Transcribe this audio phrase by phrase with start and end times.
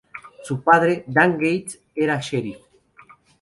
[0.41, 2.57] Su padre, Dan Gates, era sheriff.